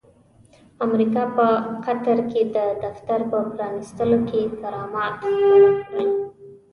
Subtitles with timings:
[0.85, 1.47] امريکا په
[1.85, 6.09] قطر کې د دفتر په پرانستلو کې کرامات ښکاره کړل.